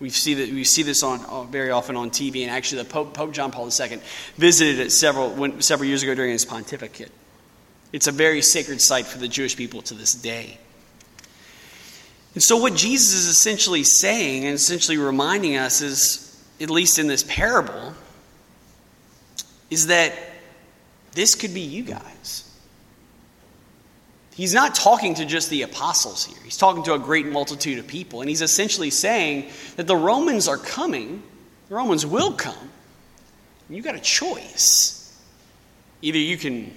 We 0.00 0.10
see, 0.10 0.34
that, 0.34 0.50
we 0.50 0.62
see 0.62 0.82
this 0.82 1.02
on, 1.02 1.50
very 1.50 1.70
often 1.70 1.96
on 1.96 2.10
TV, 2.10 2.42
and 2.42 2.50
actually, 2.50 2.82
the 2.82 2.88
Pope, 2.88 3.14
Pope 3.14 3.32
John 3.32 3.50
Paul 3.50 3.66
II 3.68 4.00
visited 4.36 4.78
it 4.78 4.92
several, 4.92 5.60
several 5.60 5.88
years 5.88 6.04
ago 6.04 6.14
during 6.14 6.30
his 6.30 6.44
pontificate. 6.44 7.10
It's 7.92 8.06
a 8.06 8.12
very 8.12 8.42
sacred 8.42 8.80
site 8.80 9.06
for 9.06 9.18
the 9.18 9.28
Jewish 9.28 9.56
people 9.56 9.82
to 9.82 9.94
this 9.94 10.14
day. 10.14 10.58
And 12.34 12.42
so, 12.42 12.58
what 12.58 12.74
Jesus 12.74 13.14
is 13.14 13.26
essentially 13.26 13.84
saying 13.84 14.44
and 14.44 14.54
essentially 14.54 14.98
reminding 14.98 15.56
us 15.56 15.80
is, 15.80 16.44
at 16.60 16.70
least 16.70 16.98
in 16.98 17.06
this 17.06 17.24
parable, 17.24 17.94
is 19.70 19.86
that 19.86 20.12
this 21.12 21.34
could 21.34 21.54
be 21.54 21.62
you 21.62 21.82
guys. 21.82 22.44
He's 24.34 24.54
not 24.54 24.76
talking 24.76 25.14
to 25.14 25.24
just 25.24 25.50
the 25.50 25.62
apostles 25.62 26.24
here. 26.24 26.38
He's 26.44 26.56
talking 26.56 26.84
to 26.84 26.94
a 26.94 26.98
great 27.00 27.26
multitude 27.26 27.80
of 27.80 27.88
people. 27.88 28.20
And 28.20 28.28
he's 28.28 28.40
essentially 28.40 28.90
saying 28.90 29.50
that 29.74 29.88
the 29.88 29.96
Romans 29.96 30.46
are 30.46 30.56
coming, 30.56 31.24
the 31.68 31.74
Romans 31.74 32.06
will 32.06 32.34
come. 32.34 32.54
And 33.66 33.76
You've 33.76 33.84
got 33.84 33.96
a 33.96 34.00
choice. 34.00 35.12
Either 36.02 36.18
you 36.18 36.36
can 36.36 36.72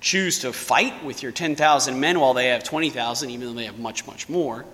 choose 0.00 0.40
to 0.40 0.52
fight 0.52 1.04
with 1.04 1.22
your 1.22 1.32
10,000 1.32 1.98
men 1.98 2.20
while 2.20 2.34
they 2.34 2.48
have 2.48 2.64
20,000, 2.64 3.30
even 3.30 3.48
though 3.48 3.54
they 3.54 3.66
have 3.66 3.78
much, 3.78 4.06
much 4.06 4.28
more, 4.28 4.64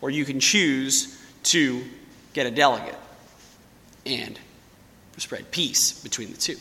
or 0.00 0.10
you 0.10 0.24
can 0.24 0.40
choose 0.40 1.18
to 1.44 1.82
get 2.32 2.46
a 2.46 2.50
delegate 2.50 2.98
and 4.06 4.38
spread 5.16 5.50
peace 5.50 6.02
between 6.02 6.30
the 6.30 6.38
two. 6.38 6.56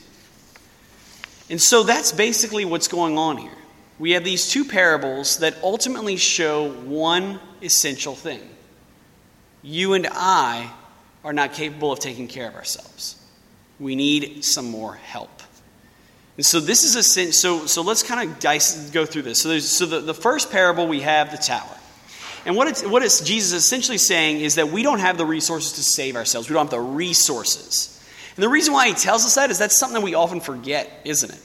And 1.49 1.61
so 1.61 1.83
that's 1.83 2.11
basically 2.11 2.65
what's 2.65 2.87
going 2.87 3.17
on 3.17 3.37
here 3.37 3.51
we 3.99 4.11
have 4.11 4.23
these 4.23 4.49
two 4.49 4.63
parables 4.63 5.37
that 5.39 5.55
ultimately 5.61 6.15
show 6.15 6.71
one 6.71 7.39
essential 7.61 8.15
thing 8.15 8.41
you 9.61 9.93
and 9.93 10.07
I 10.09 10.71
are 11.21 11.33
not 11.33 11.51
capable 11.51 11.91
of 11.91 11.99
taking 11.99 12.29
care 12.29 12.47
of 12.47 12.55
ourselves. 12.55 13.21
We 13.77 13.97
need 13.97 14.45
some 14.45 14.71
more 14.71 14.95
help. 14.95 15.38
And 16.39 16.45
so 16.45 16.61
this 16.61 16.85
is 16.85 16.95
a 16.95 17.33
so 17.33 17.65
so 17.65 17.81
let's 17.81 18.01
kind 18.01 18.29
of 18.29 18.39
dice, 18.39 18.89
go 18.91 19.05
through 19.05 19.23
this. 19.23 19.41
So, 19.41 19.59
so 19.59 19.85
the, 19.85 19.99
the 19.99 20.13
first 20.13 20.49
parable 20.49 20.87
we 20.87 21.01
have 21.01 21.31
the 21.31 21.37
tower. 21.37 21.75
And 22.45 22.55
what 22.55 22.69
it's, 22.69 22.81
what 22.81 23.03
it's 23.03 23.19
Jesus 23.19 23.51
essentially 23.51 23.97
saying 23.97 24.39
is 24.39 24.55
that 24.55 24.69
we 24.69 24.81
don't 24.81 24.99
have 24.99 25.17
the 25.17 25.25
resources 25.25 25.73
to 25.73 25.83
save 25.83 26.15
ourselves. 26.15 26.47
We 26.49 26.53
don't 26.53 26.67
have 26.67 26.71
the 26.71 26.79
resources. 26.79 28.01
And 28.37 28.43
the 28.43 28.47
reason 28.47 28.73
why 28.73 28.87
he 28.87 28.93
tells 28.93 29.25
us 29.25 29.35
that 29.35 29.51
is 29.51 29.57
that's 29.57 29.77
something 29.77 29.95
that 29.95 30.05
we 30.05 30.13
often 30.13 30.39
forget, 30.39 30.89
isn't 31.03 31.29
it? 31.29 31.41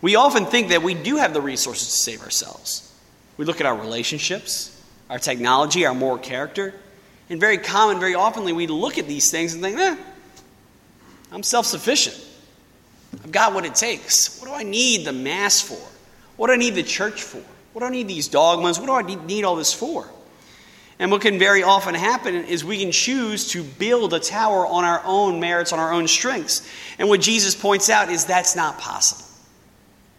We 0.00 0.14
often 0.14 0.46
think 0.46 0.68
that 0.68 0.84
we 0.84 0.94
do 0.94 1.16
have 1.16 1.34
the 1.34 1.40
resources 1.40 1.88
to 1.88 1.94
save 1.94 2.22
ourselves. 2.22 2.96
We 3.36 3.46
look 3.46 3.58
at 3.58 3.66
our 3.66 3.76
relationships, 3.76 4.80
our 5.10 5.18
technology, 5.18 5.86
our 5.86 5.94
moral 5.94 6.18
character, 6.18 6.72
and 7.30 7.40
very 7.40 7.58
common, 7.58 7.98
very 7.98 8.14
oftenly, 8.14 8.52
we 8.52 8.68
look 8.68 8.96
at 8.96 9.08
these 9.08 9.32
things 9.32 9.54
and 9.54 9.60
think, 9.64 9.76
eh, 9.76 9.96
I'm 11.32 11.42
self 11.42 11.66
sufficient. 11.66 12.24
I've 13.22 13.32
got 13.32 13.54
what 13.54 13.64
it 13.64 13.74
takes. 13.74 14.40
What 14.40 14.48
do 14.48 14.54
I 14.54 14.62
need 14.62 15.06
the 15.06 15.12
Mass 15.12 15.60
for? 15.60 15.78
What 16.36 16.48
do 16.48 16.52
I 16.52 16.56
need 16.56 16.74
the 16.74 16.82
church 16.82 17.22
for? 17.22 17.42
What 17.72 17.80
do 17.80 17.86
I 17.86 17.90
need 17.90 18.08
these 18.08 18.28
dogmas? 18.28 18.78
What 18.78 18.86
do 18.86 18.92
I 18.92 19.24
need 19.24 19.44
all 19.44 19.56
this 19.56 19.72
for? 19.72 20.08
And 20.98 21.10
what 21.10 21.22
can 21.22 21.38
very 21.38 21.62
often 21.62 21.94
happen 21.94 22.34
is 22.34 22.64
we 22.64 22.78
can 22.78 22.92
choose 22.92 23.48
to 23.48 23.64
build 23.64 24.14
a 24.14 24.20
tower 24.20 24.66
on 24.66 24.84
our 24.84 25.02
own 25.04 25.40
merits, 25.40 25.72
on 25.72 25.80
our 25.80 25.92
own 25.92 26.06
strengths. 26.06 26.68
And 26.98 27.08
what 27.08 27.20
Jesus 27.20 27.54
points 27.54 27.90
out 27.90 28.10
is 28.10 28.26
that's 28.26 28.54
not 28.54 28.78
possible. 28.78 29.24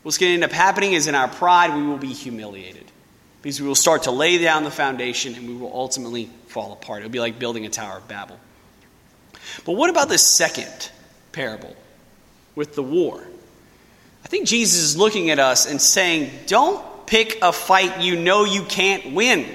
What's 0.03 0.17
going 0.17 0.31
to 0.31 0.33
end 0.33 0.43
up 0.43 0.51
happening 0.51 0.93
is 0.93 1.07
in 1.07 1.15
our 1.15 1.27
pride, 1.27 1.75
we 1.75 1.83
will 1.83 1.97
be 1.97 2.13
humiliated 2.13 2.83
because 3.41 3.61
we 3.61 3.67
will 3.67 3.75
start 3.75 4.03
to 4.03 4.11
lay 4.11 4.37
down 4.37 4.63
the 4.63 4.71
foundation 4.71 5.33
and 5.35 5.47
we 5.47 5.55
will 5.55 5.71
ultimately 5.73 6.29
fall 6.47 6.73
apart. 6.73 6.99
It'll 6.99 7.11
be 7.11 7.19
like 7.19 7.39
building 7.39 7.65
a 7.65 7.69
Tower 7.69 7.97
of 7.97 8.07
Babel. 8.07 8.39
But 9.65 9.73
what 9.73 9.89
about 9.89 10.09
this 10.09 10.35
second 10.37 10.91
parable 11.31 11.75
with 12.55 12.75
the 12.75 12.83
war? 12.83 13.25
I 14.23 14.27
think 14.27 14.47
Jesus 14.47 14.81
is 14.81 14.97
looking 14.97 15.29
at 15.29 15.39
us 15.39 15.65
and 15.65 15.81
saying, 15.81 16.31
don't 16.47 16.83
pick 17.05 17.37
a 17.41 17.53
fight 17.53 18.01
you 18.01 18.15
know 18.15 18.43
you 18.43 18.63
can't 18.63 19.13
win. 19.13 19.47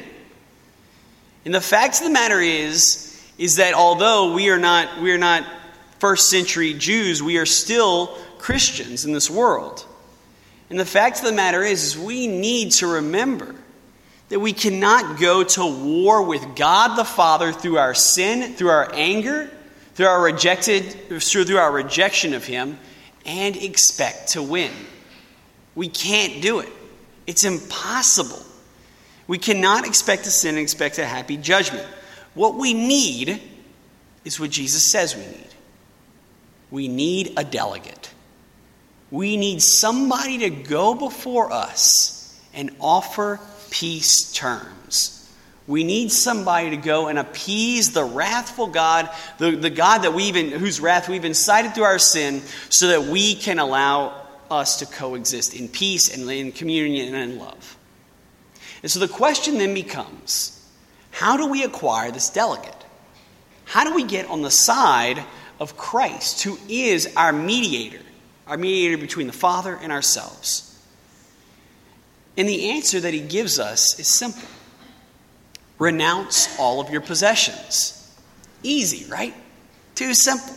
And 1.45 1.54
the 1.54 1.61
fact 1.61 1.99
of 1.99 2.04
the 2.04 2.11
matter 2.11 2.38
is, 2.38 3.07
is 3.38 3.57
that 3.57 3.75
although 3.75 4.35
we 4.35 4.50
are 4.50 4.59
not, 4.59 5.00
we 5.00 5.12
are 5.12 5.19
not 5.19 5.45
first 5.99 6.30
century 6.30 6.75
Jews, 6.75 7.23
we 7.23 7.38
are 7.38 7.47
still 7.47 8.16
Christians 8.38 9.04
in 9.04 9.12
this 9.12 9.28
world. 9.28 9.85
And 10.69 10.78
the 10.78 10.85
fact 10.85 11.19
of 11.19 11.25
the 11.25 11.33
matter 11.33 11.62
is, 11.62 11.83
is 11.83 11.99
we 11.99 12.26
need 12.26 12.73
to 12.73 12.87
remember 12.87 13.54
that 14.28 14.38
we 14.38 14.52
cannot 14.52 15.19
go 15.19 15.42
to 15.42 15.66
war 15.66 16.23
with 16.23 16.54
God 16.54 16.97
the 16.97 17.04
Father 17.04 17.52
through 17.52 17.78
our 17.78 17.95
sin, 17.95 18.54
through 18.54 18.69
our 18.69 18.88
anger, 18.95 19.50
through 19.95 20.07
our 20.07 20.23
rejected 20.23 20.83
through 21.21 21.59
our 21.59 21.73
rejection 21.73 22.35
of 22.35 22.45
him 22.45 22.78
and 23.25 23.57
expect 23.57 24.31
to 24.31 24.43
win. 24.43 24.73
We 25.75 25.89
can't 25.89 26.43
do 26.43 26.61
it. 26.61 26.69
It's 27.27 27.45
impossible. 27.45 28.43
We 29.27 29.39
cannot 29.39 29.87
expect 29.87 30.25
to 30.25 30.31
sin 30.31 30.57
and 30.57 30.59
expect 30.59 30.99
a 30.99 31.07
happy 31.07 31.37
judgment. 31.37 31.87
What 32.35 32.57
we 32.57 32.75
need 32.75 33.41
is 34.25 34.41
what 34.41 34.50
Jesus 34.50 34.91
says 34.91 35.15
we 35.15 35.27
need. 35.27 35.47
We 36.71 36.89
need 36.89 37.35
a 37.37 37.45
delegate. 37.45 38.11
We 39.11 39.37
need 39.37 39.62
somebody 39.62 40.39
to 40.39 40.50
go 40.50 40.95
before 40.95 41.53
us 41.53 42.39
and 42.55 42.71
offer 42.81 43.41
peace 43.71 44.33
terms. 44.33 45.20
We 45.67 45.85
need 45.85 46.11
somebody 46.11 46.71
to 46.71 46.76
go 46.76 47.09
and 47.09 47.19
appease 47.19 47.93
the 47.93 48.05
wrathful 48.05 48.67
God, 48.67 49.09
the, 49.38 49.52
the 49.52 49.71
God 49.71 49.99
that 49.99 50.14
we've 50.14 50.37
in, 50.37 50.50
whose 50.50 50.81
wrath 50.81 51.09
we've 51.09 51.25
incited 51.25 51.75
through 51.75 51.85
our 51.85 51.99
sin, 51.99 52.43
so 52.69 52.88
that 52.88 53.05
we 53.05 53.35
can 53.35 53.59
allow 53.59 54.26
us 54.50 54.79
to 54.79 54.87
coexist 54.87 55.55
in 55.55 55.69
peace 55.69 56.12
and 56.12 56.29
in 56.29 56.50
communion 56.52 57.14
and 57.14 57.33
in 57.33 57.38
love. 57.38 57.76
And 58.83 58.90
so 58.90 58.99
the 58.99 59.09
question 59.09 59.59
then 59.59 59.75
becomes 59.75 60.57
how 61.12 61.37
do 61.37 61.47
we 61.47 61.62
acquire 61.62 62.11
this 62.11 62.31
delegate? 62.31 62.75
How 63.64 63.85
do 63.85 63.95
we 63.95 64.05
get 64.05 64.26
on 64.26 64.43
the 64.43 64.50
side 64.50 65.23
of 65.61 65.76
Christ, 65.76 66.43
who 66.43 66.59
is 66.69 67.12
our 67.17 67.33
mediator? 67.33 68.00
our 68.50 68.59
mediator 68.59 68.99
between 68.99 69.29
the 69.29 69.33
Father 69.33 69.79
and 69.81 69.93
ourselves. 69.93 70.67
And 72.37 72.49
the 72.49 72.71
answer 72.71 73.00
that 73.00 73.14
he 73.14 73.21
gives 73.21 73.61
us 73.61 73.99
is 73.99 74.09
simple 74.09 74.49
renounce 75.81 76.57
all 76.61 76.81
of 76.81 76.91
your 76.91 77.01
possessions. 77.01 77.97
Easy, 78.63 79.11
right? 79.11 79.35
Too 79.97 80.15
simple. 80.15 80.55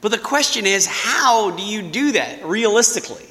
But 0.00 0.10
the 0.10 0.18
question 0.18 0.66
is, 0.66 0.86
how 0.86 1.52
do 1.52 1.62
you 1.62 1.82
do 1.82 2.12
that 2.12 2.44
realistically? 2.44 3.26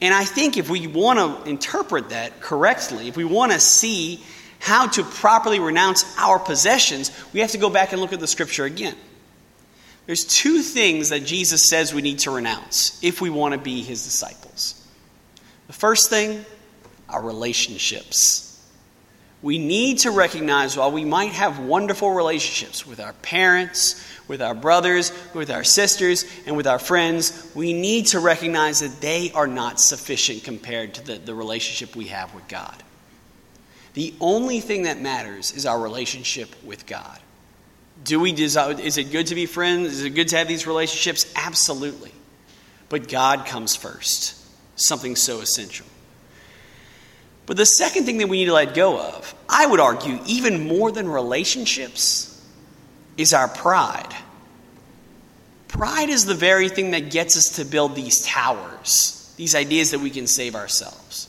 And 0.00 0.12
I 0.12 0.24
think 0.24 0.56
if 0.56 0.68
we 0.68 0.86
want 0.86 1.18
to 1.18 1.48
interpret 1.48 2.08
that 2.08 2.40
correctly, 2.40 3.06
if 3.06 3.16
we 3.16 3.24
want 3.24 3.52
to 3.52 3.60
see 3.60 4.22
how 4.58 4.86
to 4.88 5.02
properly 5.02 5.60
renounce 5.60 6.04
our 6.18 6.38
possessions, 6.38 7.10
we 7.32 7.40
have 7.40 7.50
to 7.52 7.58
go 7.58 7.70
back 7.70 7.92
and 7.92 8.00
look 8.00 8.12
at 8.12 8.20
the 8.20 8.26
scripture 8.26 8.64
again. 8.64 8.96
There's 10.06 10.24
two 10.24 10.62
things 10.62 11.10
that 11.10 11.24
Jesus 11.24 11.68
says 11.68 11.94
we 11.94 12.02
need 12.02 12.20
to 12.20 12.30
renounce 12.30 13.02
if 13.02 13.20
we 13.20 13.30
want 13.30 13.54
to 13.54 13.60
be 13.60 13.82
his 13.82 14.02
disciples. 14.04 14.86
The 15.66 15.72
first 15.74 16.10
thing, 16.10 16.44
our 17.08 17.22
relationships. 17.22 18.49
We 19.42 19.58
need 19.58 20.00
to 20.00 20.10
recognize 20.10 20.76
while 20.76 20.92
we 20.92 21.04
might 21.04 21.32
have 21.32 21.58
wonderful 21.58 22.12
relationships 22.12 22.86
with 22.86 23.00
our 23.00 23.14
parents, 23.14 24.04
with 24.28 24.42
our 24.42 24.54
brothers, 24.54 25.12
with 25.32 25.50
our 25.50 25.64
sisters, 25.64 26.26
and 26.46 26.56
with 26.56 26.66
our 26.66 26.78
friends, 26.78 27.50
we 27.54 27.72
need 27.72 28.08
to 28.08 28.20
recognize 28.20 28.80
that 28.80 29.00
they 29.00 29.32
are 29.32 29.46
not 29.46 29.80
sufficient 29.80 30.44
compared 30.44 30.94
to 30.94 31.04
the, 31.04 31.14
the 31.14 31.34
relationship 31.34 31.96
we 31.96 32.06
have 32.06 32.34
with 32.34 32.46
God. 32.48 32.82
The 33.94 34.14
only 34.20 34.60
thing 34.60 34.82
that 34.82 35.00
matters 35.00 35.52
is 35.52 35.66
our 35.66 35.80
relationship 35.80 36.54
with 36.62 36.86
God. 36.86 37.18
Do 38.04 38.20
we 38.20 38.32
desire, 38.32 38.78
is 38.78 38.98
it 38.98 39.10
good 39.10 39.26
to 39.28 39.34
be 39.34 39.46
friends? 39.46 39.94
Is 39.94 40.04
it 40.04 40.10
good 40.10 40.28
to 40.28 40.36
have 40.36 40.48
these 40.48 40.66
relationships? 40.66 41.32
Absolutely. 41.34 42.12
But 42.88 43.08
God 43.08 43.46
comes 43.46 43.74
first, 43.74 44.36
something 44.76 45.16
so 45.16 45.40
essential. 45.40 45.86
But 47.46 47.56
the 47.56 47.66
second 47.66 48.04
thing 48.04 48.18
that 48.18 48.28
we 48.28 48.38
need 48.38 48.46
to 48.46 48.52
let 48.52 48.74
go 48.74 49.00
of, 49.00 49.34
I 49.48 49.66
would 49.66 49.80
argue, 49.80 50.18
even 50.26 50.68
more 50.68 50.92
than 50.92 51.08
relationships, 51.08 52.26
is 53.16 53.34
our 53.34 53.48
pride. 53.48 54.14
Pride 55.68 56.08
is 56.08 56.26
the 56.26 56.34
very 56.34 56.68
thing 56.68 56.92
that 56.92 57.10
gets 57.10 57.36
us 57.36 57.56
to 57.56 57.64
build 57.64 57.94
these 57.94 58.24
towers, 58.24 59.32
these 59.36 59.54
ideas 59.54 59.92
that 59.92 60.00
we 60.00 60.10
can 60.10 60.26
save 60.26 60.54
ourselves. 60.54 61.28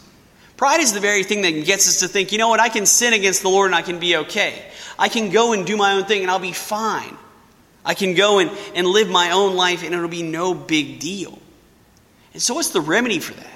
Pride 0.57 0.79
is 0.79 0.93
the 0.93 0.99
very 0.99 1.23
thing 1.23 1.41
that 1.41 1.65
gets 1.65 1.87
us 1.87 1.99
to 2.01 2.07
think, 2.07 2.31
you 2.31 2.37
know 2.37 2.49
what, 2.49 2.59
I 2.59 2.69
can 2.69 2.85
sin 2.85 3.13
against 3.13 3.41
the 3.41 3.49
Lord 3.49 3.67
and 3.67 3.75
I 3.75 3.81
can 3.81 3.99
be 3.99 4.15
okay. 4.17 4.63
I 4.97 5.09
can 5.09 5.31
go 5.31 5.53
and 5.53 5.65
do 5.65 5.75
my 5.75 5.93
own 5.93 6.05
thing 6.05 6.21
and 6.21 6.29
I'll 6.29 6.37
be 6.37 6.51
fine. 6.51 7.17
I 7.83 7.95
can 7.95 8.13
go 8.13 8.39
and, 8.39 8.51
and 8.75 8.85
live 8.85 9.09
my 9.09 9.31
own 9.31 9.55
life 9.55 9.83
and 9.83 9.93
it'll 9.93 10.07
be 10.07 10.21
no 10.21 10.53
big 10.53 10.99
deal. 10.99 11.39
And 12.33 12.41
so, 12.41 12.53
what's 12.53 12.69
the 12.69 12.81
remedy 12.81 13.19
for 13.19 13.33
that? 13.33 13.50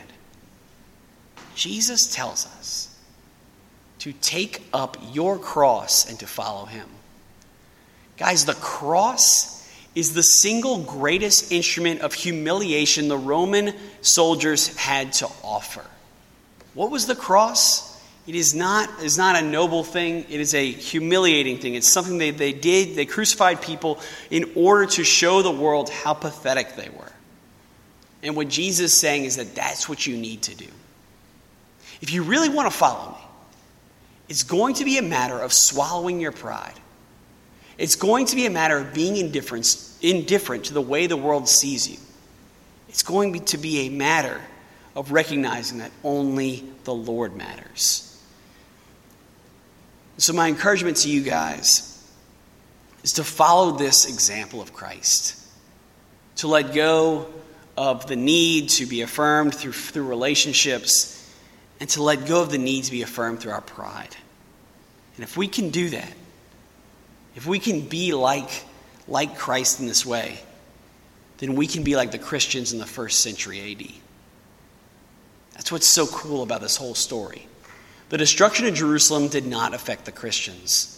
Jesus 1.56 2.14
tells 2.14 2.46
us 2.46 2.96
to 4.00 4.14
take 4.14 4.62
up 4.74 4.98
your 5.14 5.40
cross 5.40 6.08
and 6.10 6.20
to 6.20 6.28
follow 6.28 6.66
him. 6.66 6.88
Guys, 8.18 8.46
the 8.46 8.54
cross 8.54 9.56
is 9.96 10.14
the 10.14 10.24
single 10.24 10.84
greatest 10.84 11.52
instrument 11.52 12.02
of 12.02 12.14
humiliation 12.14 13.08
the 13.08 13.18
Roman 13.18 13.74
soldiers 14.02 14.76
had 14.76 15.14
to 15.14 15.28
offer. 15.44 15.84
What 16.74 16.92
was 16.92 17.08
the 17.08 17.16
cross? 17.16 17.96
It 18.28 18.36
is 18.36 18.54
not, 18.54 18.90
is 19.02 19.18
not 19.18 19.36
a 19.36 19.42
noble 19.42 19.84
thing, 19.84 20.26
it 20.30 20.40
is 20.40 20.54
a 20.54 20.72
humiliating 20.72 21.60
thing. 21.60 21.76
It's 21.76 21.92
something 21.92 22.18
they, 22.18 22.32
they 22.32 22.54
did. 22.54 22.96
They 22.96 23.06
crucified 23.06 23.62
people 23.62 24.00
in 24.30 24.52
order 24.56 24.86
to 24.88 25.04
show 25.04 25.42
the 25.42 25.52
world 25.52 25.90
how 25.90 26.14
pathetic 26.14 26.76
they 26.76 26.90
were. 26.90 27.12
And 28.24 28.36
what 28.36 28.50
Jesus 28.50 28.94
is 28.94 29.00
saying 29.00 29.26
is 29.26 29.38
that 29.38 29.54
that's 29.56 29.88
what 29.88 30.06
you 30.08 30.18
need 30.18 30.42
to 30.44 30.56
do. 30.56 30.68
If 32.02 32.12
you 32.12 32.24
really 32.24 32.50
want 32.50 32.72
to 32.72 32.78
follow 32.78 33.12
me, 33.12 33.18
it's 34.28 34.44
going 34.44 34.76
to 34.76 34.86
be 34.86 34.98
a 34.98 35.02
matter 35.02 35.40
of 35.40 35.54
swallowing 35.54 36.20
your 36.20 36.32
pride. 36.32 36.74
It's 37.78 37.96
going 37.96 38.26
to 38.28 38.36
be 38.36 38.46
a 38.46 38.50
matter 38.50 38.78
of 38.78 38.94
being 38.94 39.18
indifferent, 39.18 39.68
indifferent 40.02 40.66
to 40.66 40.74
the 40.74 40.82
way 40.82 41.08
the 41.08 41.18
world 41.18 41.48
sees 41.48 41.90
you. 41.90 41.98
It's 42.90 43.04
going 43.04 43.46
to 43.46 43.58
be 43.58 43.88
a 43.88 43.90
matter 43.90 44.40
of 44.96 45.12
recognizing 45.12 45.80
that 45.80 45.92
only 46.04 46.64
the 46.86 46.94
Lord 46.94 47.36
matters. 47.36 48.12
So, 50.18 50.32
my 50.32 50.48
encouragement 50.48 50.98
to 50.98 51.10
you 51.10 51.22
guys 51.22 51.92
is 53.04 53.14
to 53.14 53.24
follow 53.24 53.72
this 53.72 54.06
example 54.06 54.62
of 54.62 54.72
Christ, 54.72 55.38
to 56.38 56.48
let 56.48 56.74
go 56.74 57.28
of 57.76 58.08
the 58.08 58.16
need 58.16 58.70
to 58.70 58.86
be 58.86 59.02
affirmed 59.02 59.54
through, 59.54 59.74
through 59.74 60.08
relationships, 60.08 61.25
and 61.80 61.90
to 61.90 62.04
let 62.04 62.26
go 62.26 62.42
of 62.42 62.52
the 62.52 62.58
needs 62.58 62.88
to 62.88 62.92
be 62.92 63.02
affirmed 63.02 63.40
through 63.40 63.52
our 63.52 63.62
pride. 63.62 64.16
And 65.16 65.24
if 65.24 65.38
we 65.38 65.48
can 65.48 65.70
do 65.70 65.90
that, 65.90 66.14
if 67.36 67.46
we 67.46 67.60
can 67.60 67.82
be 67.82 68.14
like, 68.14 68.50
like 69.08 69.38
Christ 69.38 69.80
in 69.80 69.88
this 69.88 70.06
way, 70.06 70.40
then 71.38 71.56
we 71.56 71.68
can 71.68 71.84
be 71.84 71.96
like 71.96 72.12
the 72.12 72.18
Christians 72.18 72.72
in 72.72 72.80
the 72.80 72.86
first 72.86 73.20
century 73.20 73.72
AD. 73.72 73.88
That's 75.54 75.72
what's 75.72 75.88
so 75.88 76.08
cool 76.08 76.44
about 76.44 76.62
this 76.62 76.78
whole 76.78 76.96
story. 76.96 77.48
The 78.10 78.18
destruction 78.18 78.68
of 78.68 78.74
Jerusalem 78.74 79.28
did 79.28 79.46
not 79.46 79.74
affect 79.74 80.06
the 80.06 80.12
Christians. 80.12 80.95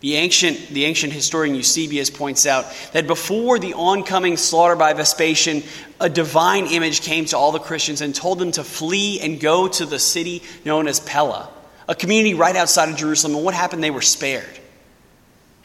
The 0.00 0.16
ancient, 0.16 0.68
the 0.68 0.86
ancient 0.86 1.12
historian 1.12 1.54
Eusebius 1.54 2.08
points 2.08 2.46
out 2.46 2.66
that 2.92 3.06
before 3.06 3.58
the 3.58 3.74
oncoming 3.74 4.38
slaughter 4.38 4.74
by 4.74 4.94
Vespasian, 4.94 5.62
a 6.00 6.08
divine 6.08 6.66
image 6.66 7.02
came 7.02 7.26
to 7.26 7.36
all 7.36 7.52
the 7.52 7.58
Christians 7.58 8.00
and 8.00 8.14
told 8.14 8.38
them 8.38 8.52
to 8.52 8.64
flee 8.64 9.20
and 9.20 9.38
go 9.38 9.68
to 9.68 9.84
the 9.84 9.98
city 9.98 10.42
known 10.64 10.88
as 10.88 11.00
Pella, 11.00 11.50
a 11.86 11.94
community 11.94 12.32
right 12.32 12.56
outside 12.56 12.88
of 12.88 12.96
Jerusalem. 12.96 13.34
And 13.36 13.44
what 13.44 13.52
happened? 13.52 13.84
They 13.84 13.90
were 13.90 14.00
spared. 14.00 14.58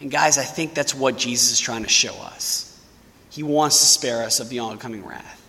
And 0.01 0.11
guys, 0.11 0.37
I 0.37 0.43
think 0.43 0.73
that's 0.73 0.93
what 0.93 1.17
Jesus 1.17 1.53
is 1.53 1.59
trying 1.59 1.83
to 1.83 1.89
show 1.89 2.13
us. 2.15 2.77
He 3.29 3.41
wants 3.41 3.79
to 3.79 3.85
spare 3.85 4.23
us 4.23 4.41
of 4.41 4.49
the 4.49 4.59
oncoming 4.59 5.05
wrath. 5.05 5.41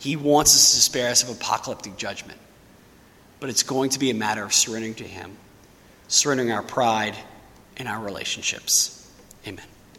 He 0.00 0.16
wants 0.16 0.56
us 0.56 0.74
to 0.74 0.80
spare 0.80 1.10
us 1.10 1.22
of 1.22 1.30
apocalyptic 1.30 1.96
judgment. 1.96 2.38
But 3.38 3.50
it's 3.50 3.62
going 3.62 3.90
to 3.90 4.00
be 4.00 4.10
a 4.10 4.14
matter 4.14 4.42
of 4.42 4.52
surrendering 4.52 4.94
to 4.96 5.04
Him, 5.04 5.36
surrendering 6.08 6.50
our 6.50 6.62
pride 6.62 7.16
and 7.78 7.88
our 7.88 8.00
relationships. 8.00 9.10
Amen. 9.46 9.64